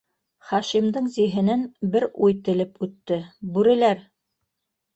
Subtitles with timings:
[0.51, 1.67] Хашимдың зиһенен
[1.97, 3.21] бер уй телеп үтте:
[3.59, 4.05] бүреләр!